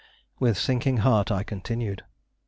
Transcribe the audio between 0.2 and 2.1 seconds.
With sinking heart, I continued.